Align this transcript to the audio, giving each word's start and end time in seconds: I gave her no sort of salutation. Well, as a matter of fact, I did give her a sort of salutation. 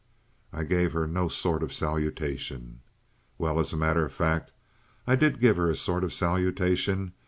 I 0.51 0.63
gave 0.63 0.93
her 0.93 1.05
no 1.05 1.27
sort 1.27 1.61
of 1.61 1.71
salutation. 1.71 2.79
Well, 3.37 3.59
as 3.59 3.71
a 3.71 3.77
matter 3.77 4.03
of 4.03 4.11
fact, 4.11 4.51
I 5.05 5.15
did 5.15 5.39
give 5.39 5.57
her 5.57 5.69
a 5.69 5.75
sort 5.75 6.03
of 6.03 6.11
salutation. 6.11 7.13